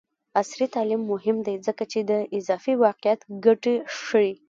عصري 0.39 0.65
تعلیم 0.75 1.01
مهم 1.13 1.37
دی 1.45 1.55
ځکه 1.67 1.83
چې 1.91 1.99
د 2.09 2.11
اضافي 2.37 2.73
واقعیت 2.85 3.19
ګټې 3.45 3.75
ښيي. 4.01 4.33